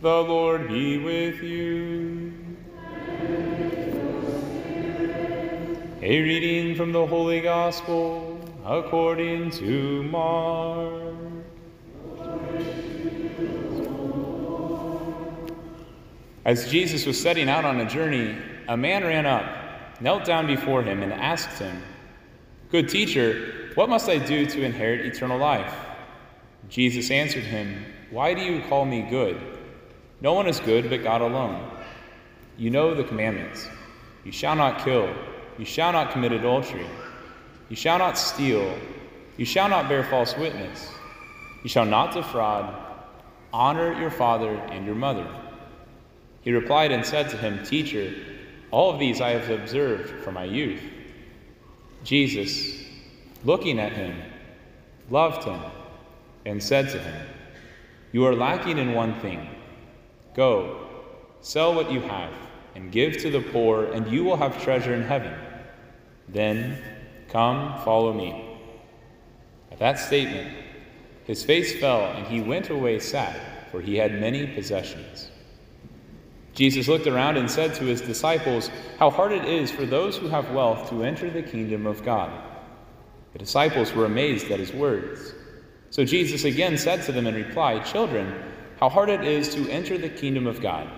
The 0.00 0.22
Lord 0.22 0.68
be 0.68 0.96
with 0.96 1.42
you. 1.42 2.32
A 6.00 6.22
reading 6.22 6.76
from 6.76 6.92
the 6.92 7.04
Holy 7.04 7.40
Gospel 7.40 8.38
according 8.64 9.50
to 9.50 10.04
Mark. 10.04 11.14
As 16.44 16.70
Jesus 16.70 17.04
was 17.04 17.20
setting 17.20 17.48
out 17.48 17.64
on 17.64 17.80
a 17.80 17.90
journey, 17.90 18.38
a 18.68 18.76
man 18.76 19.02
ran 19.02 19.26
up, 19.26 20.00
knelt 20.00 20.24
down 20.24 20.46
before 20.46 20.84
him, 20.84 21.02
and 21.02 21.12
asked 21.12 21.58
him, 21.58 21.82
Good 22.70 22.88
teacher, 22.88 23.72
what 23.74 23.88
must 23.88 24.08
I 24.08 24.18
do 24.18 24.46
to 24.46 24.62
inherit 24.62 25.04
eternal 25.06 25.38
life? 25.38 25.74
Jesus 26.68 27.10
answered 27.10 27.42
him, 27.42 27.84
Why 28.12 28.32
do 28.32 28.42
you 28.42 28.62
call 28.68 28.84
me 28.84 29.02
good? 29.02 29.58
No 30.20 30.32
one 30.32 30.48
is 30.48 30.58
good 30.60 30.90
but 30.90 31.02
God 31.02 31.20
alone. 31.20 31.70
You 32.56 32.70
know 32.70 32.94
the 32.94 33.04
commandments 33.04 33.68
you 34.24 34.32
shall 34.32 34.56
not 34.56 34.84
kill, 34.84 35.14
you 35.58 35.64
shall 35.64 35.92
not 35.92 36.10
commit 36.10 36.32
adultery, 36.32 36.86
you 37.68 37.76
shall 37.76 37.98
not 37.98 38.18
steal, 38.18 38.76
you 39.36 39.44
shall 39.44 39.68
not 39.68 39.88
bear 39.88 40.02
false 40.02 40.36
witness, 40.36 40.90
you 41.62 41.68
shall 41.68 41.86
not 41.86 42.12
defraud, 42.12 42.74
honor 43.52 43.98
your 43.98 44.10
father 44.10 44.54
and 44.70 44.84
your 44.84 44.96
mother. 44.96 45.26
He 46.40 46.52
replied 46.52 46.92
and 46.92 47.06
said 47.06 47.30
to 47.30 47.36
him, 47.36 47.64
Teacher, 47.64 48.12
all 48.70 48.92
of 48.92 48.98
these 48.98 49.20
I 49.20 49.30
have 49.30 49.50
observed 49.50 50.22
from 50.24 50.34
my 50.34 50.44
youth. 50.44 50.82
Jesus, 52.04 52.82
looking 53.44 53.78
at 53.78 53.92
him, 53.92 54.16
loved 55.10 55.44
him 55.44 55.60
and 56.44 56.62
said 56.62 56.90
to 56.90 56.98
him, 56.98 57.26
You 58.12 58.26
are 58.26 58.34
lacking 58.34 58.78
in 58.78 58.92
one 58.92 59.14
thing. 59.20 59.48
Go, 60.38 60.86
sell 61.40 61.74
what 61.74 61.90
you 61.90 62.00
have, 62.00 62.32
and 62.76 62.92
give 62.92 63.16
to 63.22 63.28
the 63.28 63.40
poor, 63.40 63.86
and 63.86 64.06
you 64.06 64.22
will 64.22 64.36
have 64.36 64.62
treasure 64.62 64.94
in 64.94 65.02
heaven. 65.02 65.34
Then 66.28 66.78
come, 67.28 67.76
follow 67.82 68.12
me. 68.12 68.56
At 69.72 69.80
that 69.80 69.98
statement, 69.98 70.56
his 71.24 71.42
face 71.42 71.80
fell, 71.80 72.12
and 72.12 72.24
he 72.24 72.40
went 72.40 72.70
away 72.70 73.00
sad, 73.00 73.36
for 73.72 73.80
he 73.80 73.96
had 73.96 74.20
many 74.20 74.46
possessions. 74.46 75.28
Jesus 76.54 76.86
looked 76.86 77.08
around 77.08 77.36
and 77.36 77.50
said 77.50 77.74
to 77.74 77.84
his 77.84 78.00
disciples, 78.00 78.70
How 79.00 79.10
hard 79.10 79.32
it 79.32 79.44
is 79.44 79.72
for 79.72 79.86
those 79.86 80.16
who 80.16 80.28
have 80.28 80.52
wealth 80.52 80.88
to 80.90 81.02
enter 81.02 81.28
the 81.28 81.42
kingdom 81.42 81.84
of 81.84 82.04
God. 82.04 82.30
The 83.32 83.40
disciples 83.40 83.92
were 83.92 84.04
amazed 84.04 84.52
at 84.52 84.60
his 84.60 84.72
words. 84.72 85.34
So 85.90 86.04
Jesus 86.04 86.44
again 86.44 86.78
said 86.78 87.02
to 87.06 87.12
them 87.12 87.26
in 87.26 87.34
reply, 87.34 87.80
Children, 87.80 88.32
how 88.78 88.88
hard 88.88 89.08
it 89.08 89.24
is 89.24 89.48
to 89.54 89.68
enter 89.70 89.98
the 89.98 90.08
kingdom 90.08 90.46
of 90.46 90.60
God. 90.60 90.88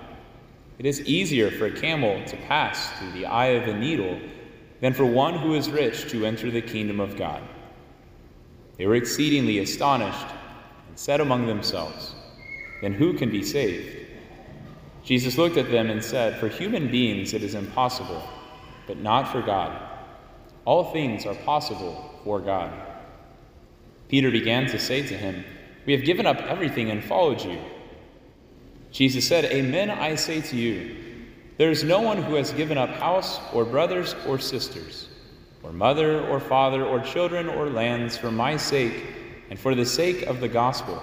It 0.78 0.86
is 0.86 1.00
easier 1.02 1.50
for 1.50 1.66
a 1.66 1.70
camel 1.70 2.24
to 2.26 2.36
pass 2.36 2.90
through 2.98 3.12
the 3.12 3.26
eye 3.26 3.48
of 3.48 3.68
a 3.68 3.78
needle 3.78 4.18
than 4.80 4.94
for 4.94 5.04
one 5.04 5.38
who 5.38 5.54
is 5.54 5.70
rich 5.70 6.10
to 6.10 6.24
enter 6.24 6.50
the 6.50 6.62
kingdom 6.62 7.00
of 7.00 7.16
God. 7.16 7.42
They 8.76 8.86
were 8.86 8.94
exceedingly 8.94 9.58
astonished 9.58 10.26
and 10.88 10.98
said 10.98 11.20
among 11.20 11.46
themselves, 11.46 12.14
Then 12.80 12.94
who 12.94 13.14
can 13.14 13.30
be 13.30 13.42
saved? 13.42 14.06
Jesus 15.04 15.38
looked 15.38 15.56
at 15.56 15.70
them 15.70 15.90
and 15.90 16.02
said, 16.02 16.38
For 16.38 16.48
human 16.48 16.90
beings 16.90 17.34
it 17.34 17.42
is 17.42 17.54
impossible, 17.54 18.22
but 18.86 18.98
not 18.98 19.30
for 19.30 19.42
God. 19.42 19.78
All 20.64 20.92
things 20.92 21.26
are 21.26 21.34
possible 21.34 22.20
for 22.24 22.40
God. 22.40 22.72
Peter 24.08 24.30
began 24.30 24.66
to 24.66 24.78
say 24.78 25.06
to 25.06 25.16
him, 25.16 25.44
We 25.86 25.92
have 25.94 26.04
given 26.04 26.26
up 26.26 26.38
everything 26.42 26.90
and 26.90 27.02
followed 27.02 27.42
you. 27.42 27.58
Jesus 28.90 29.26
said, 29.26 29.44
Amen, 29.46 29.90
I 29.90 30.14
say 30.16 30.40
to 30.40 30.56
you, 30.56 30.96
there 31.56 31.70
is 31.70 31.84
no 31.84 32.00
one 32.00 32.22
who 32.22 32.34
has 32.34 32.52
given 32.52 32.78
up 32.78 32.88
house 32.88 33.38
or 33.52 33.64
brothers 33.64 34.14
or 34.26 34.38
sisters, 34.38 35.08
or 35.62 35.72
mother 35.72 36.26
or 36.26 36.40
father 36.40 36.84
or 36.84 37.00
children 37.00 37.48
or 37.48 37.68
lands 37.68 38.16
for 38.16 38.30
my 38.30 38.56
sake 38.56 39.04
and 39.50 39.58
for 39.58 39.74
the 39.74 39.84
sake 39.84 40.22
of 40.22 40.40
the 40.40 40.48
gospel, 40.48 41.02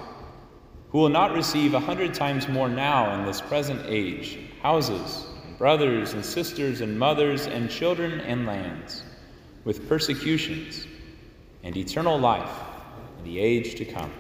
who 0.90 0.98
will 0.98 1.10
not 1.10 1.34
receive 1.34 1.74
a 1.74 1.80
hundred 1.80 2.14
times 2.14 2.48
more 2.48 2.70
now 2.70 3.14
in 3.20 3.26
this 3.26 3.40
present 3.40 3.82
age 3.86 4.40
houses, 4.62 5.28
and 5.46 5.58
brothers 5.58 6.14
and 6.14 6.26
sisters 6.26 6.82
and 6.82 6.98
mothers 6.98 7.46
and 7.46 7.70
children 7.70 8.20
and 8.22 8.46
lands, 8.46 9.04
with 9.64 9.88
persecutions 9.88 10.88
and 11.64 11.78
eternal 11.78 12.18
life 12.18 12.64
in 13.20 13.26
the 13.26 13.40
age 13.40 13.76
to 13.76 13.86
come. 13.86 14.12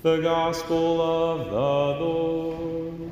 The 0.00 0.18
Gospel 0.18 1.00
of 1.00 1.46
the 1.46 2.04
Lord. 2.04 3.10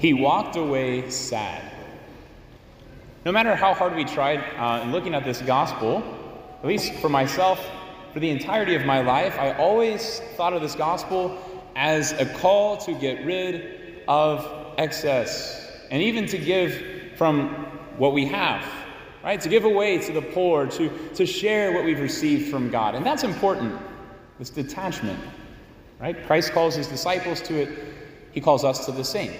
He 0.00 0.14
walked 0.14 0.56
away 0.56 1.08
sad. 1.10 1.62
No 3.24 3.30
matter 3.30 3.54
how 3.54 3.72
hard 3.72 3.94
we 3.94 4.04
tried 4.04 4.40
uh, 4.56 4.82
in 4.82 4.90
looking 4.90 5.14
at 5.14 5.22
this 5.24 5.40
gospel, 5.42 6.02
at 6.60 6.66
least 6.66 6.94
for 6.94 7.08
myself, 7.08 7.64
for 8.12 8.18
the 8.18 8.30
entirety 8.30 8.74
of 8.74 8.84
my 8.84 9.00
life, 9.00 9.38
I 9.38 9.52
always 9.52 10.18
thought 10.36 10.52
of 10.52 10.60
this 10.60 10.74
gospel 10.74 11.38
as 11.76 12.10
a 12.14 12.26
call 12.26 12.78
to 12.78 12.94
get 12.94 13.24
rid 13.24 14.02
of 14.08 14.74
excess 14.76 15.63
and 15.94 16.02
even 16.02 16.26
to 16.26 16.38
give 16.38 17.12
from 17.14 17.50
what 17.98 18.12
we 18.12 18.26
have, 18.26 18.68
right? 19.22 19.40
To 19.40 19.48
give 19.48 19.64
away 19.64 19.98
to 19.98 20.12
the 20.12 20.22
poor, 20.22 20.66
to, 20.66 20.90
to 21.14 21.24
share 21.24 21.70
what 21.70 21.84
we've 21.84 22.00
received 22.00 22.50
from 22.50 22.68
God. 22.68 22.96
And 22.96 23.06
that's 23.06 23.22
important, 23.22 23.80
this 24.40 24.50
detachment, 24.50 25.20
right? 26.00 26.20
Christ 26.26 26.50
calls 26.50 26.74
his 26.74 26.88
disciples 26.88 27.40
to 27.42 27.54
it, 27.54 27.78
he 28.32 28.40
calls 28.40 28.64
us 28.64 28.86
to 28.86 28.90
the 28.90 29.04
same. 29.04 29.34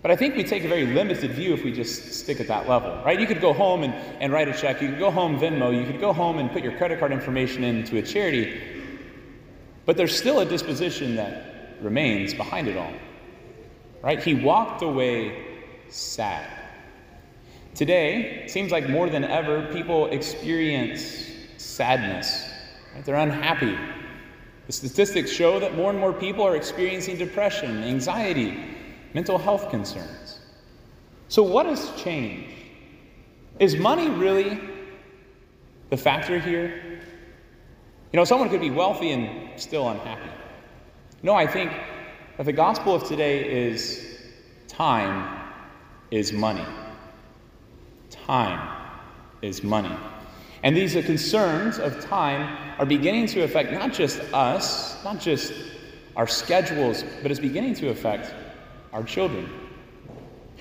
But 0.00 0.10
I 0.10 0.16
think 0.16 0.36
we 0.36 0.42
take 0.42 0.64
a 0.64 0.68
very 0.68 0.86
limited 0.86 1.32
view 1.32 1.52
if 1.52 1.62
we 1.62 1.70
just 1.70 2.14
stick 2.14 2.40
at 2.40 2.48
that 2.48 2.66
level, 2.66 3.02
right? 3.04 3.20
You 3.20 3.26
could 3.26 3.42
go 3.42 3.52
home 3.52 3.82
and, 3.82 3.92
and 4.22 4.32
write 4.32 4.48
a 4.48 4.54
check. 4.54 4.80
You 4.80 4.88
could 4.88 4.98
go 4.98 5.10
home 5.10 5.38
Venmo. 5.38 5.78
You 5.78 5.84
could 5.84 6.00
go 6.00 6.14
home 6.14 6.38
and 6.38 6.50
put 6.50 6.62
your 6.62 6.78
credit 6.78 6.98
card 6.98 7.12
information 7.12 7.62
into 7.62 7.98
a 7.98 8.02
charity. 8.02 8.58
But 9.84 9.98
there's 9.98 10.16
still 10.16 10.40
a 10.40 10.46
disposition 10.46 11.16
that 11.16 11.76
remains 11.82 12.32
behind 12.32 12.68
it 12.68 12.78
all. 12.78 12.94
Right? 14.00 14.22
He 14.22 14.32
walked 14.32 14.80
away 14.80 15.47
sad. 15.90 16.48
Today, 17.74 18.42
it 18.44 18.50
seems 18.50 18.72
like 18.72 18.88
more 18.88 19.08
than 19.08 19.24
ever, 19.24 19.66
people 19.72 20.06
experience 20.06 21.26
sadness. 21.58 22.50
Right? 22.94 23.04
They're 23.04 23.14
unhappy. 23.14 23.78
The 24.66 24.72
statistics 24.72 25.30
show 25.30 25.60
that 25.60 25.76
more 25.76 25.90
and 25.90 25.98
more 25.98 26.12
people 26.12 26.44
are 26.44 26.56
experiencing 26.56 27.16
depression, 27.16 27.84
anxiety, 27.84 28.58
mental 29.14 29.38
health 29.38 29.70
concerns. 29.70 30.40
So, 31.28 31.42
what 31.42 31.66
has 31.66 31.90
changed? 31.96 32.50
Is 33.58 33.76
money 33.76 34.08
really 34.08 34.60
the 35.90 35.96
factor 35.96 36.38
here? 36.38 37.00
You 38.12 38.16
know, 38.16 38.24
someone 38.24 38.48
could 38.48 38.60
be 38.60 38.70
wealthy 38.70 39.12
and 39.12 39.60
still 39.60 39.88
unhappy. 39.88 40.30
No, 41.22 41.34
I 41.34 41.46
think 41.46 41.72
that 42.36 42.46
the 42.46 42.52
gospel 42.52 42.94
of 42.94 43.04
today 43.04 43.68
is 43.68 44.18
time 44.66 45.37
is 46.10 46.32
money. 46.32 46.64
Time 48.10 48.76
is 49.42 49.62
money. 49.62 49.94
And 50.62 50.76
these 50.76 50.92
concerns 51.04 51.78
of 51.78 52.00
time 52.00 52.74
are 52.78 52.86
beginning 52.86 53.26
to 53.28 53.42
affect 53.42 53.72
not 53.72 53.92
just 53.92 54.20
us, 54.32 55.02
not 55.04 55.20
just 55.20 55.52
our 56.16 56.26
schedules, 56.26 57.04
but 57.22 57.30
it's 57.30 57.40
beginning 57.40 57.74
to 57.74 57.90
affect 57.90 58.34
our 58.92 59.04
children. 59.04 59.48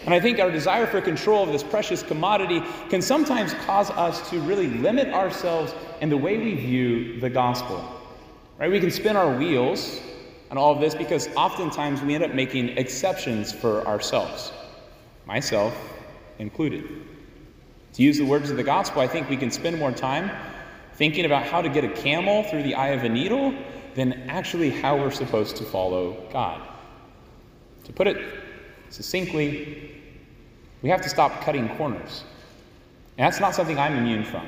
And 0.06 0.14
I 0.14 0.20
think 0.20 0.40
our 0.40 0.52
desire 0.52 0.86
for 0.86 1.02
control 1.02 1.44
of 1.44 1.52
this 1.52 1.64
precious 1.64 2.04
commodity 2.04 2.62
can 2.90 3.02
sometimes 3.02 3.54
cause 3.66 3.90
us 3.92 4.30
to 4.30 4.40
really 4.42 4.68
limit 4.68 5.08
ourselves 5.08 5.74
in 6.02 6.10
the 6.10 6.18
way 6.18 6.38
we 6.38 6.54
view 6.54 7.20
the 7.20 7.30
gospel. 7.30 7.84
Right? 8.60 8.70
We 8.70 8.80
can 8.80 8.92
spin 8.92 9.16
our 9.16 9.36
wheels 9.36 10.00
on 10.52 10.58
all 10.58 10.72
of 10.72 10.80
this 10.80 10.94
because 10.94 11.28
oftentimes 11.36 12.02
we 12.02 12.16
end 12.16 12.24
up 12.24 12.34
making 12.34 12.70
exceptions 12.78 13.52
for 13.52 13.86
ourselves, 13.88 14.52
myself 15.28 15.78
included. 16.40 16.90
To 17.94 18.02
use 18.02 18.18
the 18.18 18.26
words 18.26 18.50
of 18.50 18.58
the 18.58 18.64
gospel, 18.64 19.02
I 19.02 19.08
think 19.08 19.30
we 19.30 19.38
can 19.38 19.52
spend 19.52 19.78
more 19.78 19.92
time 19.92 20.32
thinking 20.94 21.26
about 21.26 21.46
how 21.46 21.62
to 21.62 21.70
get 21.70 21.84
a 21.84 21.90
camel 21.90 22.44
through 22.44 22.64
the 22.64 22.74
eye 22.74 22.90
of 22.90 23.04
a 23.04 23.10
needle 23.10 23.54
than 23.94 24.14
actually 24.30 24.70
how 24.70 24.98
we're 24.98 25.12
supposed 25.12 25.58
to 25.58 25.64
follow 25.64 26.18
God. 26.32 26.62
To 27.84 27.94
put 27.94 28.08
it 28.08 28.18
succinctly, 28.90 30.02
we 30.82 30.90
have 30.90 31.02
to 31.02 31.10
stop 31.10 31.42
cutting 31.42 31.70
corners. 31.78 32.24
And 33.18 33.26
that's 33.26 33.40
not 33.40 33.54
something 33.54 33.78
I'm 33.78 33.96
immune 33.98 34.24
from. 34.24 34.48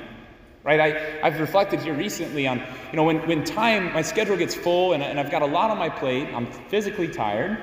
Right? 0.64 0.80
I, 0.80 1.20
I've 1.26 1.40
reflected 1.40 1.82
here 1.82 1.94
recently 1.94 2.48
on, 2.48 2.60
you 2.92 2.96
know, 2.96 3.04
when, 3.04 3.26
when 3.28 3.44
time, 3.44 3.92
my 3.94 4.02
schedule 4.02 4.38
gets 4.38 4.54
full 4.54 4.94
and, 4.94 5.02
and 5.02 5.20
I've 5.20 5.32
got 5.32 5.42
a 5.42 5.46
lot 5.46 5.72
on 5.72 5.78
my 5.78 5.90
plate, 5.90 6.28
I'm 6.34 6.46
physically 6.46 7.08
tired, 7.08 7.58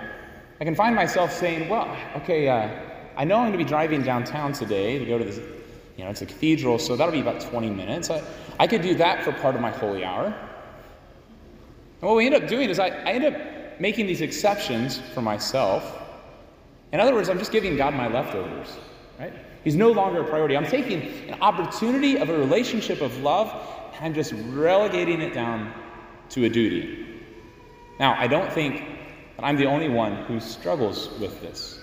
I 0.60 0.64
can 0.64 0.74
find 0.74 0.96
myself 0.96 1.32
saying, 1.32 1.68
well, 1.68 1.94
okay, 2.16 2.48
uh, 2.48 2.85
I 3.16 3.24
know 3.24 3.36
I'm 3.36 3.42
going 3.42 3.52
to 3.52 3.58
be 3.58 3.64
driving 3.64 4.02
downtown 4.02 4.52
today 4.52 4.98
to 4.98 5.04
go 5.04 5.18
to 5.18 5.24
the, 5.24 5.42
you 5.96 6.04
know, 6.04 6.10
it's 6.10 6.22
a 6.22 6.26
cathedral, 6.26 6.78
so 6.78 6.96
that'll 6.96 7.12
be 7.12 7.20
about 7.20 7.40
20 7.40 7.70
minutes. 7.70 8.10
I, 8.10 8.22
I 8.58 8.66
could 8.66 8.82
do 8.82 8.94
that 8.96 9.24
for 9.24 9.32
part 9.32 9.54
of 9.54 9.60
my 9.60 9.70
holy 9.70 10.04
hour. 10.04 10.26
And 10.26 10.34
what 12.00 12.16
we 12.16 12.26
end 12.26 12.34
up 12.34 12.46
doing 12.46 12.68
is 12.68 12.78
I, 12.78 12.88
I 12.88 13.12
end 13.12 13.24
up 13.24 13.80
making 13.80 14.06
these 14.06 14.20
exceptions 14.20 15.00
for 15.14 15.22
myself. 15.22 16.02
In 16.92 17.00
other 17.00 17.14
words, 17.14 17.28
I'm 17.28 17.38
just 17.38 17.52
giving 17.52 17.76
God 17.76 17.94
my 17.94 18.08
leftovers, 18.08 18.76
right? 19.18 19.32
He's 19.64 19.76
no 19.76 19.90
longer 19.90 20.20
a 20.20 20.24
priority. 20.24 20.56
I'm 20.56 20.66
taking 20.66 21.02
an 21.28 21.40
opportunity 21.40 22.18
of 22.18 22.28
a 22.28 22.38
relationship 22.38 23.00
of 23.00 23.18
love 23.18 23.50
and 23.94 24.04
I'm 24.04 24.14
just 24.14 24.32
relegating 24.50 25.20
it 25.20 25.34
down 25.34 25.72
to 26.30 26.44
a 26.44 26.48
duty. 26.48 27.06
Now, 27.98 28.14
I 28.18 28.26
don't 28.26 28.52
think 28.52 28.84
that 29.36 29.44
I'm 29.44 29.56
the 29.56 29.66
only 29.66 29.88
one 29.88 30.24
who 30.26 30.38
struggles 30.38 31.10
with 31.18 31.40
this. 31.40 31.80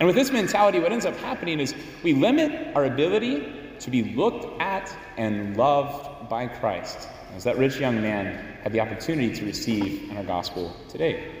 And 0.00 0.06
with 0.06 0.16
this 0.16 0.30
mentality, 0.30 0.80
what 0.80 0.92
ends 0.92 1.06
up 1.06 1.16
happening 1.16 1.60
is 1.60 1.74
we 2.02 2.14
limit 2.14 2.74
our 2.74 2.84
ability 2.84 3.52
to 3.80 3.90
be 3.90 4.14
looked 4.14 4.60
at 4.60 4.94
and 5.16 5.56
loved 5.56 6.28
by 6.28 6.46
Christ, 6.46 7.08
as 7.36 7.44
that 7.44 7.58
rich 7.58 7.78
young 7.78 8.00
man 8.00 8.56
had 8.62 8.72
the 8.72 8.80
opportunity 8.80 9.34
to 9.34 9.44
receive 9.44 10.10
in 10.10 10.16
our 10.16 10.24
gospel 10.24 10.74
today. 10.88 11.32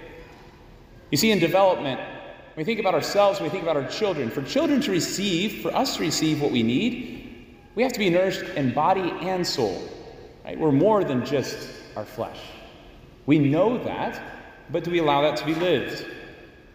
You 1.10 1.18
see, 1.18 1.30
in 1.30 1.38
development, 1.38 2.00
when 2.00 2.56
we 2.56 2.64
think 2.64 2.80
about 2.80 2.94
ourselves, 2.94 3.40
when 3.40 3.48
we 3.48 3.50
think 3.50 3.64
about 3.64 3.76
our 3.76 3.88
children, 3.88 4.30
for 4.30 4.42
children 4.42 4.80
to 4.82 4.90
receive, 4.92 5.62
for 5.62 5.74
us 5.74 5.96
to 5.96 6.02
receive 6.02 6.40
what 6.40 6.52
we 6.52 6.62
need, 6.62 7.46
we 7.74 7.82
have 7.82 7.92
to 7.92 7.98
be 7.98 8.10
nourished 8.10 8.42
in 8.56 8.72
body 8.72 9.12
and 9.22 9.46
soul. 9.46 9.82
Right? 10.44 10.58
We're 10.58 10.72
more 10.72 11.02
than 11.02 11.24
just 11.24 11.68
our 11.96 12.04
flesh. 12.04 12.38
We 13.26 13.38
know 13.38 13.82
that, 13.82 14.22
but 14.70 14.84
do 14.84 14.90
we 14.90 14.98
allow 14.98 15.22
that 15.22 15.36
to 15.38 15.44
be 15.44 15.54
lived? 15.54 16.06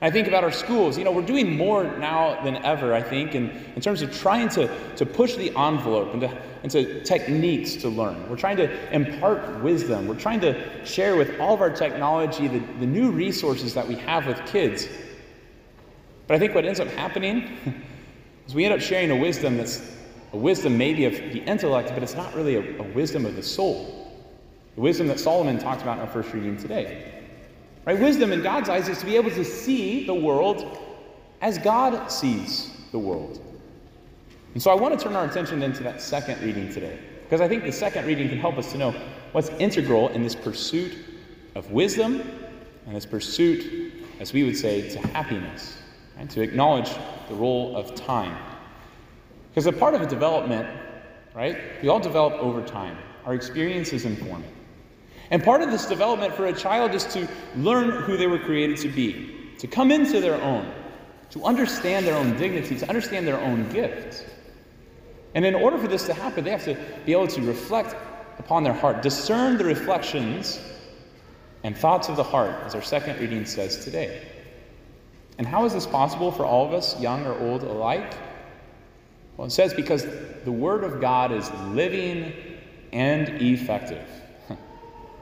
I 0.01 0.09
think 0.09 0.29
about 0.29 0.45
our 0.45 0.51
schools. 0.51 0.97
You 0.97 1.03
know, 1.03 1.11
we're 1.11 1.21
doing 1.21 1.57
more 1.57 1.83
now 1.83 2.41
than 2.43 2.55
ever, 2.57 2.93
I 2.93 3.01
think, 3.01 3.35
in, 3.35 3.49
in 3.75 3.81
terms 3.81 4.01
of 4.01 4.17
trying 4.17 4.47
to, 4.49 4.95
to 4.95 5.05
push 5.05 5.35
the 5.35 5.49
envelope 5.57 6.13
into, 6.13 6.41
into 6.63 7.03
techniques 7.03 7.75
to 7.77 7.89
learn. 7.89 8.29
We're 8.29 8.37
trying 8.37 8.55
to 8.57 8.95
impart 8.95 9.61
wisdom. 9.61 10.07
We're 10.07 10.15
trying 10.15 10.39
to 10.41 10.85
share 10.85 11.17
with 11.17 11.37
all 11.41 11.53
of 11.53 11.59
our 11.59 11.69
technology 11.69 12.47
the, 12.47 12.59
the 12.79 12.85
new 12.85 13.11
resources 13.11 13.73
that 13.73 13.85
we 13.85 13.95
have 13.95 14.25
with 14.25 14.43
kids. 14.45 14.87
But 16.27 16.35
I 16.35 16.39
think 16.39 16.55
what 16.55 16.63
ends 16.63 16.79
up 16.79 16.87
happening 16.89 17.57
is 18.47 18.55
we 18.55 18.63
end 18.63 18.73
up 18.73 18.81
sharing 18.81 19.11
a 19.11 19.17
wisdom 19.17 19.57
that's 19.57 19.97
a 20.31 20.37
wisdom 20.37 20.77
maybe 20.77 21.05
of 21.05 21.13
the 21.13 21.39
intellect, 21.43 21.89
but 21.89 22.03
it's 22.03 22.15
not 22.15 22.33
really 22.35 22.55
a, 22.55 22.79
a 22.79 22.83
wisdom 22.93 23.25
of 23.25 23.35
the 23.35 23.43
soul. 23.43 24.13
The 24.75 24.81
wisdom 24.81 25.07
that 25.07 25.19
Solomon 25.19 25.59
talked 25.59 25.81
about 25.81 25.97
in 25.97 26.05
our 26.05 26.09
first 26.09 26.31
reading 26.31 26.55
today. 26.55 27.18
Right? 27.89 27.99
Wisdom 27.99 28.31
in 28.31 28.43
God's 28.43 28.69
eyes 28.69 28.87
is 28.87 28.99
to 28.99 29.05
be 29.07 29.15
able 29.15 29.31
to 29.31 29.43
see 29.43 30.05
the 30.05 30.13
world 30.13 30.77
as 31.41 31.57
God 31.57 32.11
sees 32.11 32.69
the 32.91 32.99
world. 32.99 33.43
And 34.53 34.61
so 34.61 34.69
I 34.69 34.75
want 34.75 34.95
to 34.95 35.03
turn 35.03 35.15
our 35.15 35.25
attention 35.25 35.59
then 35.59 35.73
to 35.73 35.81
that 35.81 35.99
second 35.99 36.39
reading 36.43 36.71
today, 36.71 36.99
because 37.23 37.41
I 37.41 37.47
think 37.47 37.63
the 37.63 37.71
second 37.71 38.05
reading 38.05 38.29
can 38.29 38.37
help 38.37 38.59
us 38.59 38.71
to 38.73 38.77
know 38.77 38.91
what's 39.31 39.49
integral 39.57 40.09
in 40.09 40.21
this 40.21 40.35
pursuit 40.35 40.99
of 41.55 41.71
wisdom 41.71 42.21
and 42.85 42.95
this 42.95 43.07
pursuit, 43.07 43.91
as 44.19 44.33
we 44.33 44.43
would 44.43 44.55
say, 44.55 44.87
to 44.91 44.99
happiness, 45.07 45.81
and 46.19 46.29
to 46.29 46.43
acknowledge 46.43 46.91
the 47.27 47.33
role 47.33 47.75
of 47.75 47.95
time. 47.95 48.37
Because 49.49 49.65
a 49.65 49.71
part 49.71 49.95
of 49.95 50.03
a 50.03 50.05
development, 50.05 50.69
right, 51.33 51.57
we 51.81 51.89
all 51.89 51.99
develop 51.99 52.33
over 52.33 52.61
time. 52.61 52.99
Our 53.25 53.33
experiences 53.33 54.05
inform 54.05 54.43
it. 54.43 54.58
And 55.31 55.43
part 55.43 55.61
of 55.61 55.71
this 55.71 55.85
development 55.85 56.33
for 56.33 56.47
a 56.47 56.53
child 56.53 56.95
is 56.95 57.05
to 57.05 57.27
learn 57.55 58.03
who 58.03 58.17
they 58.17 58.27
were 58.27 58.39
created 58.39 58.77
to 58.77 58.89
be, 58.89 59.53
to 59.59 59.67
come 59.67 59.91
into 59.91 60.19
their 60.19 60.41
own, 60.41 60.71
to 61.31 61.43
understand 61.43 62.05
their 62.05 62.15
own 62.15 62.35
dignity, 62.37 62.77
to 62.77 62.89
understand 62.89 63.27
their 63.27 63.39
own 63.39 63.69
gifts. 63.69 64.23
And 65.35 65.45
in 65.45 65.53
order 65.53 65.77
for 65.77 65.87
this 65.87 66.05
to 66.07 66.13
happen, 66.13 66.43
they 66.43 66.51
have 66.51 66.65
to 66.65 66.75
be 67.05 67.11
able 67.11 67.27
to 67.27 67.41
reflect 67.41 67.95
upon 68.39 68.63
their 68.63 68.73
heart, 68.73 69.03
discern 69.03 69.57
the 69.57 69.65
reflections 69.65 70.59
and 71.63 71.77
thoughts 71.77 72.09
of 72.09 72.15
the 72.15 72.23
heart, 72.23 72.55
as 72.65 72.73
our 72.73 72.81
second 72.81 73.19
reading 73.19 73.45
says 73.45 73.83
today. 73.83 74.27
And 75.37 75.45
how 75.45 75.65
is 75.65 75.73
this 75.73 75.85
possible 75.85 76.31
for 76.31 76.45
all 76.45 76.65
of 76.65 76.73
us, 76.73 76.99
young 76.99 77.25
or 77.25 77.37
old 77.37 77.63
alike? 77.63 78.13
Well, 79.37 79.47
it 79.47 79.51
says 79.51 79.73
because 79.73 80.05
the 80.43 80.51
Word 80.51 80.83
of 80.83 80.99
God 80.99 81.31
is 81.31 81.49
living 81.67 82.33
and 82.91 83.29
effective. 83.41 84.05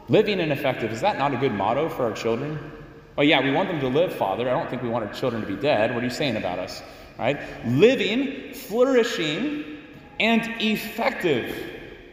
Living 0.09 0.39
and 0.39 0.51
effective, 0.51 0.91
is 0.91 1.01
that 1.01 1.17
not 1.17 1.33
a 1.33 1.37
good 1.37 1.53
motto 1.53 1.89
for 1.89 2.05
our 2.05 2.13
children? 2.13 2.71
Oh, 3.17 3.23
yeah, 3.23 3.41
we 3.41 3.51
want 3.51 3.67
them 3.67 3.79
to 3.79 3.87
live, 3.87 4.13
Father. 4.13 4.47
I 4.47 4.51
don't 4.51 4.69
think 4.69 4.83
we 4.83 4.89
want 4.89 5.05
our 5.05 5.13
children 5.13 5.41
to 5.41 5.47
be 5.47 5.55
dead. 5.55 5.93
What 5.93 6.03
are 6.03 6.05
you 6.05 6.11
saying 6.11 6.37
about 6.37 6.59
us? 6.59 6.83
Right? 7.17 7.41
Living, 7.65 8.53
flourishing, 8.53 9.77
and 10.19 10.43
effective. 10.61 11.55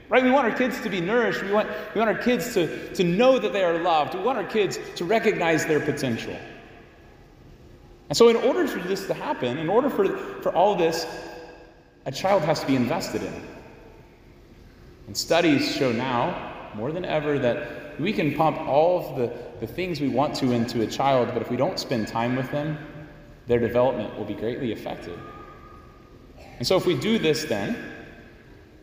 Right? 0.09 0.25
We 0.25 0.31
want 0.31 0.51
our 0.51 0.57
kids 0.57 0.81
to 0.81 0.89
be 0.89 1.01
nourished. 1.01 1.43
We 1.43 1.53
want, 1.53 1.69
we 1.95 2.01
want 2.01 2.17
our 2.17 2.23
kids 2.23 2.55
to, 2.55 2.95
to 2.95 3.05
know 3.05 3.39
that 3.39 3.53
they 3.53 3.63
are 3.65 3.79
loved. 3.79 4.15
We 4.15 4.23
want 4.23 4.39
our 4.39 4.45
kids 4.45 4.79
to 4.97 5.05
recognize 5.05 5.67
their 5.67 5.81
potential. 5.81 6.37
And 8.09 8.17
so, 8.17 8.29
in 8.29 8.37
order 8.37 8.67
for 8.67 8.81
this 8.81 9.07
to 9.07 9.15
happen, 9.15 9.59
in 9.59 9.69
order 9.69 9.91
for, 9.91 10.17
for 10.41 10.55
all 10.55 10.75
this, 10.75 11.07
a 12.07 12.13
child 12.13 12.43
has 12.43 12.61
to 12.61 12.67
be 12.67 12.77
invested 12.77 13.23
in. 13.23 13.49
And 15.07 15.17
studies 15.17 15.75
show 15.75 15.93
now, 15.93 16.53
more 16.75 16.93
than 16.93 17.05
ever, 17.05 17.39
that 17.39 17.84
we 17.99 18.13
can 18.13 18.35
pump 18.35 18.59
all 18.61 19.11
of 19.11 19.17
the, 19.17 19.33
the 19.61 19.67
things 19.67 20.01
we 20.01 20.09
want 20.09 20.35
to 20.37 20.53
into 20.53 20.83
a 20.83 20.87
child, 20.87 21.31
but 21.33 21.43
if 21.43 21.51
we 21.51 21.57
don't 21.57 21.79
spend 21.79 22.09
time 22.09 22.37
with 22.37 22.51
them, 22.51 22.79
their 23.47 23.59
development 23.59 24.17
will 24.17 24.25
be 24.25 24.35
greatly 24.35 24.73
affected. 24.73 25.19
And 26.59 26.67
so, 26.67 26.77
if 26.77 26.87
we 26.87 26.97
do 26.97 27.19
this 27.19 27.45
then, 27.45 27.77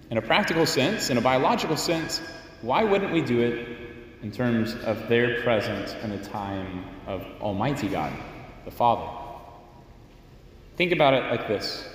in 0.09 0.17
a 0.17 0.21
practical 0.21 0.65
sense, 0.65 1.09
in 1.09 1.17
a 1.17 1.21
biological 1.21 1.77
sense, 1.77 2.21
why 2.61 2.83
wouldn't 2.83 3.11
we 3.11 3.21
do 3.21 3.39
it 3.39 3.77
in 4.21 4.31
terms 4.31 4.75
of 4.83 5.07
their 5.07 5.41
presence 5.41 5.95
in 6.03 6.09
the 6.09 6.23
time 6.23 6.85
of 7.07 7.25
Almighty 7.39 7.87
God, 7.87 8.13
the 8.65 8.71
Father? 8.71 9.09
Think 10.75 10.91
about 10.91 11.13
it 11.13 11.23
like 11.31 11.47
this 11.47 11.87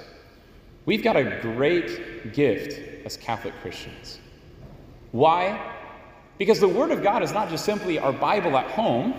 We've 0.86 1.02
got 1.02 1.16
a 1.16 1.40
great 1.42 2.32
gift 2.32 3.04
as 3.04 3.16
Catholic 3.16 3.54
Christians. 3.60 4.20
Why? 5.12 5.75
Because 6.38 6.60
the 6.60 6.68
Word 6.68 6.90
of 6.90 7.02
God 7.02 7.22
is 7.22 7.32
not 7.32 7.48
just 7.48 7.64
simply 7.64 7.98
our 7.98 8.12
Bible 8.12 8.56
at 8.56 8.70
home, 8.70 9.14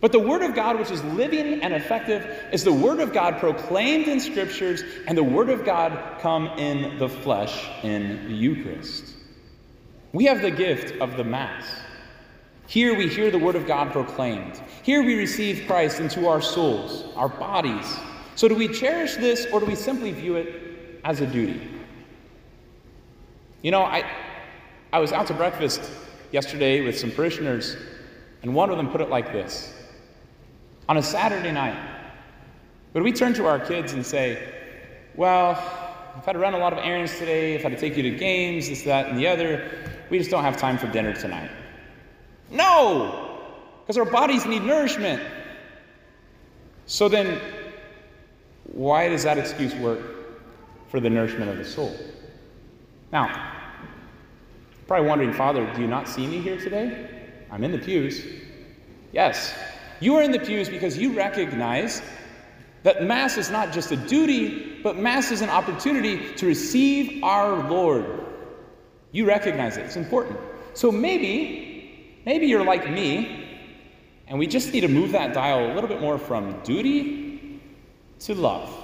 but 0.00 0.12
the 0.12 0.18
Word 0.18 0.42
of 0.42 0.54
God, 0.54 0.78
which 0.78 0.90
is 0.90 1.04
living 1.04 1.62
and 1.62 1.74
effective, 1.74 2.26
is 2.52 2.64
the 2.64 2.72
Word 2.72 3.00
of 3.00 3.12
God 3.12 3.38
proclaimed 3.38 4.08
in 4.08 4.18
Scriptures 4.18 4.82
and 5.06 5.16
the 5.16 5.22
Word 5.22 5.50
of 5.50 5.64
God 5.64 6.18
come 6.20 6.46
in 6.58 6.98
the 6.98 7.08
flesh 7.08 7.68
in 7.82 8.28
the 8.28 8.34
Eucharist. 8.34 9.14
We 10.12 10.24
have 10.24 10.40
the 10.40 10.50
gift 10.50 11.00
of 11.00 11.16
the 11.16 11.24
Mass. 11.24 11.64
Here 12.66 12.96
we 12.96 13.08
hear 13.08 13.30
the 13.30 13.38
Word 13.38 13.56
of 13.56 13.66
God 13.66 13.92
proclaimed. 13.92 14.60
Here 14.82 15.02
we 15.02 15.16
receive 15.16 15.66
Christ 15.66 16.00
into 16.00 16.28
our 16.28 16.40
souls, 16.40 17.04
our 17.14 17.28
bodies. 17.28 17.86
So 18.36 18.48
do 18.48 18.54
we 18.54 18.68
cherish 18.68 19.16
this 19.16 19.46
or 19.52 19.60
do 19.60 19.66
we 19.66 19.74
simply 19.74 20.12
view 20.12 20.36
it 20.36 21.00
as 21.04 21.20
a 21.20 21.26
duty? 21.26 21.68
You 23.62 23.70
know, 23.70 23.82
I, 23.82 24.04
I 24.92 24.98
was 24.98 25.12
out 25.12 25.28
to 25.28 25.34
breakfast 25.34 25.80
yesterday 26.32 26.80
with 26.80 26.98
some 26.98 27.12
parishioners, 27.12 27.76
and 28.42 28.54
one 28.54 28.70
of 28.70 28.76
them 28.76 28.90
put 28.90 29.00
it 29.00 29.08
like 29.08 29.32
this 29.32 29.72
On 30.88 30.96
a 30.96 31.02
Saturday 31.02 31.52
night, 31.52 31.78
would 32.92 33.04
we 33.04 33.12
turn 33.12 33.32
to 33.34 33.46
our 33.46 33.60
kids 33.60 33.92
and 33.92 34.04
say, 34.04 34.52
Well, 35.14 35.50
I've 36.16 36.24
had 36.24 36.32
to 36.32 36.40
run 36.40 36.54
a 36.54 36.58
lot 36.58 36.72
of 36.72 36.80
errands 36.80 37.16
today, 37.18 37.54
I've 37.54 37.62
had 37.62 37.72
to 37.72 37.78
take 37.78 37.96
you 37.96 38.02
to 38.02 38.10
games, 38.10 38.68
this, 38.68 38.82
that, 38.82 39.08
and 39.08 39.18
the 39.18 39.28
other. 39.28 39.70
We 40.10 40.18
just 40.18 40.30
don't 40.30 40.42
have 40.42 40.56
time 40.56 40.76
for 40.76 40.88
dinner 40.88 41.12
tonight. 41.12 41.50
No! 42.50 43.38
Because 43.82 43.96
our 43.96 44.10
bodies 44.10 44.44
need 44.44 44.64
nourishment. 44.64 45.22
So 46.86 47.08
then, 47.08 47.40
why 48.64 49.08
does 49.08 49.22
that 49.22 49.38
excuse 49.38 49.72
work 49.76 50.00
for 50.88 50.98
the 50.98 51.08
nourishment 51.08 51.48
of 51.48 51.58
the 51.58 51.64
soul? 51.64 51.96
Now, 53.12 53.59
Probably 54.90 55.06
wondering, 55.06 55.32
Father, 55.32 55.72
do 55.72 55.82
you 55.82 55.86
not 55.86 56.08
see 56.08 56.26
me 56.26 56.40
here 56.40 56.58
today? 56.58 57.08
I'm 57.48 57.62
in 57.62 57.70
the 57.70 57.78
pews. 57.78 58.26
Yes, 59.12 59.54
you 60.00 60.16
are 60.16 60.22
in 60.24 60.32
the 60.32 60.40
pews 60.40 60.68
because 60.68 60.98
you 60.98 61.12
recognize 61.12 62.02
that 62.82 63.04
Mass 63.04 63.36
is 63.36 63.52
not 63.52 63.72
just 63.72 63.92
a 63.92 63.96
duty, 63.96 64.80
but 64.82 64.96
Mass 64.96 65.30
is 65.30 65.42
an 65.42 65.48
opportunity 65.48 66.34
to 66.34 66.44
receive 66.44 67.22
our 67.22 67.70
Lord. 67.70 68.04
You 69.12 69.28
recognize 69.28 69.76
it, 69.76 69.86
it's 69.86 69.94
important. 69.94 70.40
So 70.74 70.90
maybe, 70.90 72.18
maybe 72.26 72.48
you're 72.48 72.64
like 72.64 72.90
me, 72.90 73.46
and 74.26 74.40
we 74.40 74.48
just 74.48 74.72
need 74.72 74.80
to 74.80 74.88
move 74.88 75.12
that 75.12 75.32
dial 75.32 75.70
a 75.70 75.72
little 75.72 75.88
bit 75.88 76.00
more 76.00 76.18
from 76.18 76.60
duty 76.64 77.60
to 78.18 78.34
love, 78.34 78.76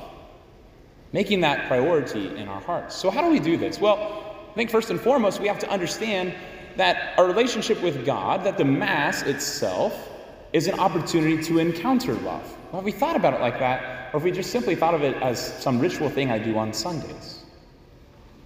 making 1.13 1.41
that 1.41 1.67
priority 1.67 2.29
in 2.37 2.47
our 2.47 2.61
hearts. 2.61 2.95
So, 2.95 3.11
how 3.11 3.23
do 3.23 3.29
we 3.29 3.41
do 3.41 3.57
this? 3.57 3.81
Well, 3.81 4.26
think 4.57 4.71
first 4.71 4.91
and 4.91 4.99
foremost, 4.99 5.39
we 5.39 5.47
have 5.47 5.59
to 5.61 5.71
understand 5.71 6.35
that 6.77 7.19
our 7.19 7.27
relationship 7.27 7.81
with 7.83 8.05
God, 8.05 8.43
that 8.45 8.59
the 8.59 8.65
Mass 8.65 9.23
itself, 9.23 10.11
is 10.53 10.67
an 10.67 10.79
opportunity 10.81 11.43
to 11.43 11.59
encounter 11.59 12.15
love. 12.15 12.43
Well, 12.73 12.81
have 12.81 12.85
we 12.85 12.93
thought 12.93 13.17
about 13.17 13.35
it 13.35 13.41
like 13.41 13.59
that, 13.59 14.09
or 14.09 14.13
have 14.19 14.25
we 14.25 14.31
just 14.31 14.51
simply 14.51 14.75
thought 14.75 14.95
of 14.95 15.03
it 15.03 15.15
as 15.23 15.39
some 15.63 15.79
ritual 15.79 16.09
thing 16.09 16.31
I 16.31 16.39
do 16.39 16.57
on 16.57 16.73
Sundays? 16.73 17.43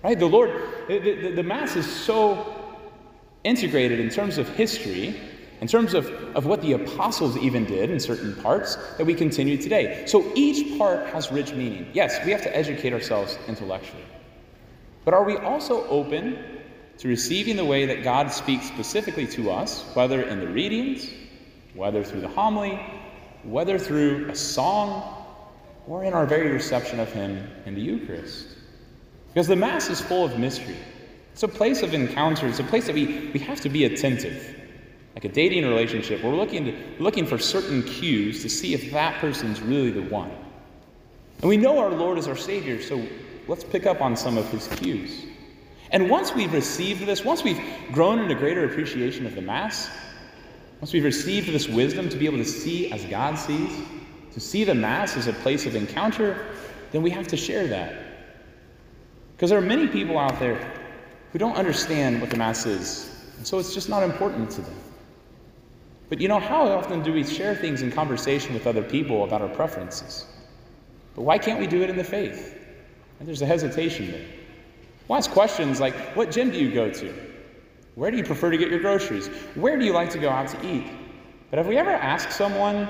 Right? 0.02 0.19
The 0.19 0.26
Lord, 0.26 0.50
the, 0.88 0.99
the, 0.99 1.33
the 1.33 1.43
Mass 1.43 1.76
is 1.76 1.90
so 1.90 2.57
integrated 3.45 4.00
in 4.00 4.11
terms 4.11 4.38
of 4.38 4.49
history, 4.49 5.21
in 5.61 5.69
terms 5.69 5.95
of, 5.95 6.09
of 6.35 6.47
what 6.47 6.61
the 6.62 6.73
apostles 6.73 7.37
even 7.37 7.64
did 7.67 7.90
in 7.90 8.00
certain 8.00 8.35
parts, 8.37 8.76
that 8.97 9.05
we 9.05 9.14
continue 9.14 9.57
today. 9.57 10.05
So 10.07 10.33
each 10.35 10.76
part 10.79 11.07
has 11.09 11.31
rich 11.31 11.52
meaning. 11.52 11.88
Yes, 11.93 12.25
we 12.25 12.33
have 12.33 12.43
to 12.43 12.57
educate 12.57 12.93
ourselves 12.93 13.38
intellectually. 13.47 14.02
But 15.11 15.17
are 15.17 15.25
we 15.25 15.38
also 15.38 15.85
open 15.88 16.38
to 16.99 17.09
receiving 17.09 17.57
the 17.57 17.64
way 17.64 17.85
that 17.85 18.05
God 18.05 18.31
speaks 18.31 18.67
specifically 18.67 19.26
to 19.26 19.50
us, 19.50 19.83
whether 19.95 20.23
in 20.23 20.38
the 20.38 20.47
readings, 20.47 21.11
whether 21.75 22.05
through 22.05 22.21
the 22.21 22.29
homily, 22.29 22.81
whether 23.43 23.76
through 23.76 24.29
a 24.31 24.37
song, 24.37 25.26
or 25.88 26.05
in 26.05 26.12
our 26.12 26.26
very 26.26 26.52
reception 26.52 27.00
of 27.00 27.11
Him 27.11 27.45
in 27.67 27.75
the 27.75 27.81
Eucharist? 27.81 28.57
Because 29.35 29.49
the 29.49 29.57
Mass 29.57 29.90
is 29.90 30.00
full 30.00 30.25
of 30.25 30.38
mystery. 30.38 30.76
It's 31.33 31.43
a 31.43 31.49
place 31.49 31.83
of 31.83 31.93
encounter, 31.93 32.47
it's 32.47 32.61
a 32.61 32.62
place 32.62 32.87
that 32.87 32.95
we, 32.95 33.33
we 33.35 33.40
have 33.40 33.61
to 33.62 33.69
be 33.69 33.87
attentive. 33.87 34.61
Like 35.17 35.25
a 35.25 35.29
dating 35.29 35.64
relationship, 35.64 36.23
we're 36.23 36.37
looking, 36.37 36.67
to, 36.67 36.76
looking 37.00 37.26
for 37.26 37.37
certain 37.37 37.83
cues 37.83 38.43
to 38.43 38.49
see 38.49 38.75
if 38.75 38.93
that 38.93 39.21
person's 39.21 39.61
really 39.61 39.90
the 39.90 40.02
one. 40.02 40.31
And 41.40 41.49
we 41.49 41.57
know 41.57 41.81
our 41.81 41.90
Lord 41.90 42.17
is 42.17 42.29
our 42.29 42.37
Savior, 42.37 42.81
so 42.81 43.05
let's 43.50 43.64
pick 43.64 43.85
up 43.85 44.00
on 44.00 44.16
some 44.16 44.38
of 44.38 44.49
his 44.52 44.69
cues. 44.69 45.26
And 45.90 46.09
once 46.09 46.33
we've 46.33 46.52
received 46.52 47.04
this, 47.04 47.25
once 47.25 47.42
we've 47.42 47.61
grown 47.90 48.21
in 48.21 48.30
a 48.30 48.35
greater 48.35 48.64
appreciation 48.64 49.26
of 49.26 49.35
the 49.35 49.40
Mass, 49.40 49.90
once 50.80 50.92
we've 50.92 51.02
received 51.02 51.49
this 51.49 51.69
wisdom 51.69 52.09
to 52.11 52.16
be 52.16 52.26
able 52.26 52.38
to 52.38 52.45
see 52.45 52.92
as 52.92 53.04
God 53.07 53.37
sees, 53.37 53.73
to 54.35 54.38
see 54.38 54.62
the 54.62 54.75
Mass 54.75 55.16
as 55.16 55.26
a 55.26 55.33
place 55.33 55.66
of 55.66 55.75
encounter, 55.75 56.47
then 56.92 57.02
we 57.02 57.11
have 57.11 57.26
to 57.26 57.37
share 57.37 57.66
that. 57.66 57.92
Because 59.35 59.50
there 59.50 59.59
are 59.59 59.62
many 59.62 59.88
people 59.88 60.16
out 60.16 60.38
there 60.38 60.73
who 61.33 61.40
don't 61.40 61.57
understand 61.57 62.21
what 62.21 62.30
the 62.30 62.37
Mass 62.37 62.66
is, 62.66 63.12
and 63.37 63.45
so 63.45 63.59
it's 63.59 63.75
just 63.75 63.88
not 63.88 64.04
important 64.04 64.49
to 64.52 64.61
them. 64.61 64.76
But 66.09 66.21
you 66.21 66.28
know, 66.28 66.38
how 66.38 66.69
often 66.69 67.02
do 67.02 67.12
we 67.12 67.25
share 67.25 67.57
things 67.57 67.83
in 67.83 67.90
conversation 67.90 68.54
with 68.54 68.69
other 68.69 68.83
people 68.83 69.25
about 69.25 69.42
our 69.42 69.49
preferences? 69.49 70.25
But 71.16 71.23
why 71.23 71.38
can't 71.38 71.59
we 71.59 71.66
do 71.66 71.83
it 71.83 71.90
in 71.90 71.97
the 71.97 72.04
faith? 72.04 72.59
And 73.21 73.29
there's 73.29 73.43
a 73.43 73.47
hesitation 73.47 74.11
there. 74.11 74.27
We'll 75.07 75.19
ask 75.19 75.31
questions 75.31 75.79
like 75.79 75.95
What 76.17 76.33
gym 76.33 76.50
do 76.50 76.59
you 76.59 76.73
go 76.73 76.91
to? 76.91 77.15
Where 77.95 78.11
do 78.11 78.17
you 78.17 78.25
prefer 78.25 78.50
to 78.50 78.57
get 78.57 78.71
your 78.71 78.81
groceries? 78.81 79.29
Where 79.55 79.79
do 79.79 79.85
you 79.85 79.93
like 79.93 80.11
to 80.11 80.19
go 80.19 80.31
out 80.31 80.49
to 80.49 80.67
eat? 80.67 80.91
But 81.50 81.59
have 81.59 81.67
we 81.67 81.77
ever 81.77 81.91
asked 81.91 82.33
someone, 82.33 82.89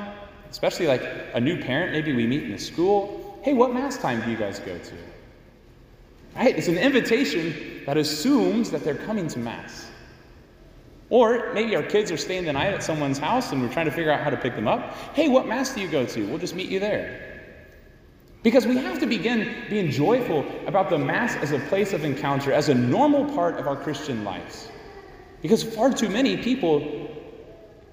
especially 0.50 0.87
like 0.87 1.02
a 1.34 1.40
new 1.40 1.60
parent, 1.60 1.92
maybe 1.92 2.12
we 2.12 2.26
meet 2.26 2.44
in 2.44 2.52
the 2.52 2.58
school, 2.58 3.40
hey, 3.42 3.54
what 3.54 3.75
mass 3.75 3.99
time 3.99 4.20
do 4.22 4.30
you 4.30 4.37
guys 4.37 4.60
go 4.60 4.78
to? 4.78 4.94
Right? 6.37 6.56
It's 6.56 6.68
an 6.68 6.78
invitation 6.78 7.82
that 7.87 7.96
assumes 7.96 8.70
that 8.70 8.84
they're 8.84 8.94
coming 8.94 9.26
to 9.28 9.38
mass. 9.38 9.90
Or 11.08 11.52
maybe 11.54 11.75
our 11.75 11.82
kids 11.82 12.12
are 12.12 12.16
staying 12.16 12.44
the 12.44 12.52
night 12.52 12.72
at 12.72 12.84
someone's 12.84 13.18
house 13.18 13.50
and 13.50 13.60
we're 13.60 13.72
trying 13.72 13.87
to 13.87 13.92
figure 13.92 14.12
out 14.12 14.20
how 14.20 14.30
to 14.30 14.37
pick 14.37 14.54
them 14.54 14.68
up. 14.68 14.94
Hey, 15.14 15.28
what 15.28 15.49
mass 15.49 15.75
do 15.75 15.80
you 15.80 15.88
go 15.88 16.06
to? 16.06 16.26
We'll 16.26 16.38
just 16.38 16.54
meet 16.54 16.70
you 16.70 16.78
there. 16.78 17.29
Because 18.42 18.66
we 18.66 18.76
have 18.76 18.99
to 19.00 19.06
begin 19.06 19.54
being 19.68 19.90
joyful 19.90 20.47
about 20.66 20.88
the 20.88 20.97
Mass 20.97 21.37
as 21.37 21.52
a 21.52 21.59
place 21.59 21.92
of 21.92 22.04
encounter, 22.04 22.52
as 22.52 22.70
a 22.70 22.75
normal 22.75 23.26
part 23.35 23.56
of 23.56 23.66
our 23.66 23.76
Christian 23.76 24.25
lives. 24.25 24.70
Because 25.42 25.62
far 25.62 25.92
too 25.92 26.09
many 26.09 26.37
people 26.38 27.11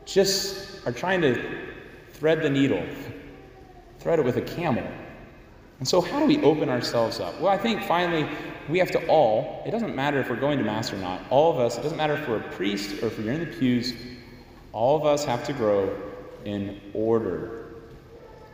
just 0.06 0.86
are 0.86 0.92
trying 0.94 1.22
to 1.22 1.68
thread 2.12 2.42
the 2.42 2.50
needle, 2.50 2.84
thread 4.00 4.20
it 4.20 4.26
with 4.26 4.38
a 4.38 4.42
camel. 4.42 4.88
And 5.80 5.88
so, 5.88 6.02
how 6.02 6.20
do 6.20 6.26
we 6.26 6.42
open 6.44 6.70
ourselves 6.70 7.20
up? 7.20 7.40
Well, 7.40 7.52
I 7.52 7.58
think 7.58 7.84
finally 7.84 8.28
we 8.70 8.80
have 8.80 8.90
to 8.92 9.06
all, 9.08 9.64
it 9.66 9.72
doesn't 9.72 9.96
matter 9.96 10.20
if 10.20 10.30
we're 10.30 10.38
going 10.38 10.58
to 10.58 10.64
Mass 10.64 10.92
or 10.92 10.98
not, 10.98 11.22
all 11.30 11.52
of 11.52 11.60
us, 11.60 11.78
it 11.78 11.82
doesn't 11.82 11.98
matter 11.98 12.14
if 12.14 12.28
we're 12.28 12.40
a 12.40 12.52
priest 12.52 13.04
or 13.04 13.08
if 13.08 13.20
you're 13.20 13.34
in 13.34 13.42
the 13.42 13.58
pews, 13.58 13.94
all 14.72 14.98
of 14.98 15.06
us 15.06 15.24
have 15.26 15.44
to 15.46 15.54
grow 15.54 15.96
in 16.46 16.80
order. 16.94 17.76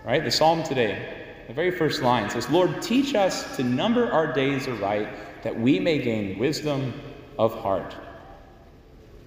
Right? 0.03 0.23
The 0.23 0.31
psalm 0.31 0.63
today, 0.63 1.22
the 1.47 1.53
very 1.53 1.71
first 1.71 2.01
line 2.01 2.29
says, 2.29 2.49
Lord, 2.49 2.81
teach 2.81 3.15
us 3.15 3.55
to 3.57 3.63
number 3.63 4.11
our 4.11 4.31
days 4.31 4.67
aright, 4.67 5.09
that 5.43 5.59
we 5.59 5.79
may 5.79 5.99
gain 5.99 6.39
wisdom 6.39 6.93
of 7.37 7.53
heart. 7.59 7.95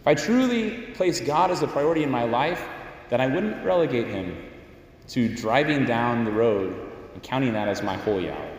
If 0.01 0.07
I 0.07 0.15
truly 0.15 0.93
place 0.95 1.21
God 1.21 1.51
as 1.51 1.63
a 1.63 1.67
priority 1.67 2.03
in 2.03 2.11
my 2.11 2.25
life, 2.25 2.65
then 3.11 3.21
I 3.21 3.27
wouldn't 3.27 3.65
relegate 3.65 4.07
him 4.07 4.37
to 5.09 5.35
driving 5.35 5.85
down 5.85 6.25
the 6.25 6.33
road 6.33 6.75
and 7.15 7.23
counting 7.23 7.53
that 7.53 7.69
as 7.69 7.83
my 7.83 7.97
holy 7.97 8.31
hour. 8.31 8.51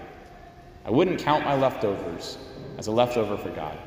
I 0.86 0.92
wouldn't 0.92 1.20
count 1.20 1.44
my 1.44 1.56
leftovers 1.56 2.38
as 2.78 2.88
a 2.88 2.92
leftover 2.92 3.38
for 3.38 3.50
God. 3.50 3.78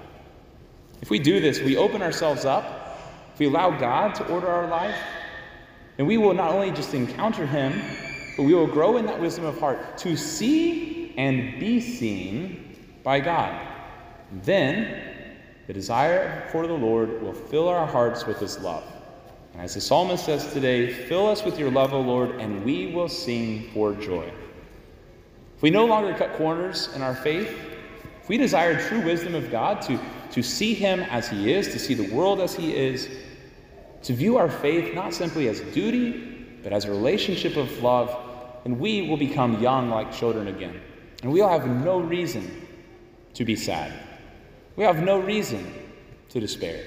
If 1.01 1.11
we 1.11 1.19
do 1.19 1.41
this, 1.41 1.61
we 1.61 1.77
open 1.77 2.03
ourselves 2.03 2.45
up, 2.45 2.99
if 3.33 3.39
we 3.39 3.47
allow 3.47 3.71
God 3.71 4.15
to 4.17 4.27
order 4.29 4.49
our 4.49 4.67
life, 4.67 4.97
then 5.97 6.07
we 6.07 6.19
will 6.19 6.35
not 6.35 6.53
only 6.53 6.71
just 6.71 6.93
encounter 6.93 7.47
Him, 7.47 7.81
but 8.37 8.45
we 8.45 8.55
will 8.55 8.67
grow 8.67 8.97
in 8.97 9.07
that 9.07 9.21
wisdom 9.21 9.45
of 9.45 9.59
heart 9.59 9.99
to 9.99 10.17
see 10.17 11.15
and 11.17 11.59
be 11.61 11.81
seen 11.81 12.77
by 13.03 13.21
God. 13.21 13.67
Then 14.43 15.03
the 15.67 15.73
desire 15.73 16.49
for 16.51 16.67
the 16.67 16.73
Lord 16.73 17.23
will 17.23 17.33
fill 17.33 17.69
our 17.69 17.87
hearts 17.87 18.27
with 18.27 18.39
His 18.39 18.59
love. 18.59 18.85
And 19.53 19.63
as 19.63 19.75
the 19.75 19.81
psalmist 19.81 20.25
says 20.25 20.53
today, 20.53 20.93
fill 20.93 21.27
us 21.27 21.45
with 21.45 21.59
your 21.59 21.71
love, 21.71 21.93
O 21.93 22.01
Lord, 22.01 22.31
and 22.41 22.65
we 22.65 22.87
will 22.89 23.09
sing 23.09 23.71
for 23.75 23.93
joy. 23.95 24.33
If 25.57 25.63
we 25.63 25.71
no 25.71 25.85
longer 25.85 26.15
cut 26.15 26.35
corners 26.35 26.89
in 26.95 27.03
our 27.03 27.15
faith, 27.15 27.55
if 28.23 28.29
we 28.29 28.39
desire 28.39 28.81
true 28.81 29.01
wisdom 29.01 29.35
of 29.35 29.51
God, 29.51 29.83
to, 29.83 30.01
to 30.33 30.43
see 30.43 30.73
Him 30.73 31.01
as 31.01 31.29
He 31.29 31.53
is, 31.53 31.69
to 31.69 31.79
see 31.79 31.95
the 31.95 32.13
world 32.15 32.41
as 32.41 32.55
He 32.55 32.75
is, 32.75 33.09
to 34.05 34.15
view 34.15 34.39
our 34.39 34.49
faith 34.49 34.95
not 34.95 35.13
simply 35.13 35.49
as 35.49 35.61
duty, 35.61 36.30
but 36.63 36.73
as 36.73 36.85
a 36.85 36.91
relationship 36.91 37.57
of 37.57 37.83
love, 37.83 38.17
and 38.65 38.79
we 38.79 39.09
will 39.09 39.17
become 39.17 39.61
young 39.61 39.89
like 39.91 40.13
children 40.13 40.49
again. 40.49 40.81
And 41.23 41.33
we'll 41.33 41.49
have 41.49 41.67
no 41.67 42.01
reason 42.01 42.67
to 43.35 43.45
be 43.45 43.57
sad. 43.57 43.93
We 44.77 44.85
have 44.85 45.03
no 45.03 45.19
reason 45.19 45.73
to 46.31 46.41
despair. 46.41 46.85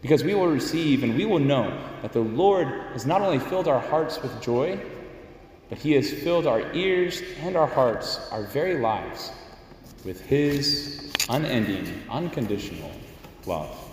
Because 0.00 0.24
we 0.24 0.34
will 0.34 0.48
receive 0.48 1.04
and 1.04 1.16
we 1.16 1.24
will 1.24 1.38
know 1.38 1.78
that 2.02 2.12
the 2.12 2.20
Lord 2.20 2.66
has 2.92 3.06
not 3.06 3.22
only 3.22 3.38
filled 3.38 3.68
our 3.68 3.78
hearts 3.78 4.20
with 4.20 4.42
joy, 4.42 4.80
but 5.68 5.78
He 5.78 5.92
has 5.92 6.12
filled 6.12 6.46
our 6.46 6.72
ears 6.72 7.22
and 7.40 7.56
our 7.56 7.66
hearts, 7.66 8.28
our 8.30 8.42
very 8.42 8.78
lives, 8.78 9.30
with 10.04 10.20
His 10.22 11.12
unending, 11.28 12.02
unconditional 12.10 12.90
love. 13.46 13.91